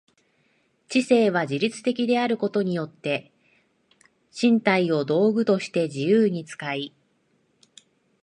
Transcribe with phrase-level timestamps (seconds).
[0.89, 3.31] 知性は自律的であることによって
[4.41, 6.91] 身体を道具として自由に使い、